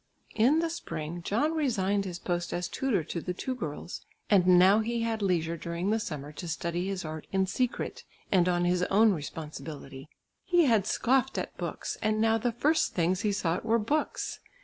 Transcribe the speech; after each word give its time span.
In 0.33 0.57
the 0.57 0.69
spring 0.71 1.21
John 1.21 1.53
resigned 1.53 2.05
his 2.05 2.17
post 2.17 2.53
as 2.55 2.67
tutor 2.67 3.03
to 3.03 3.21
the 3.21 3.35
two 3.35 3.53
girls, 3.53 4.03
and 4.31 4.47
now 4.57 4.79
he 4.79 5.03
had 5.03 5.21
leisure 5.21 5.57
during 5.57 5.91
the 5.91 5.99
summer 5.99 6.31
to 6.31 6.47
study 6.47 6.87
his 6.87 7.05
art 7.05 7.27
in 7.31 7.45
secret, 7.45 8.03
and 8.31 8.49
on 8.49 8.65
his 8.65 8.81
own 8.89 9.11
responsibility. 9.13 10.09
He 10.43 10.65
had 10.65 10.87
scoffed 10.87 11.37
at 11.37 11.55
books, 11.55 11.99
and 12.01 12.19
now 12.19 12.39
the 12.39 12.51
first 12.51 12.95
things 12.95 13.21
he 13.21 13.31
sought 13.31 13.63
were 13.63 13.77
books. 13.77 14.39